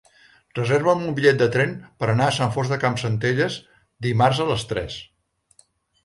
Reserva'm 0.59 1.01
un 1.09 1.17
bitllet 1.17 1.41
de 1.41 1.47
tren 1.55 1.75
per 2.03 2.07
anar 2.13 2.29
a 2.29 2.33
Sant 2.37 2.53
Fost 2.55 2.73
de 2.75 2.79
Campsentelles 2.83 3.57
dimarts 4.07 4.41
a 4.47 4.49
les 4.53 4.65
tres. 4.73 4.97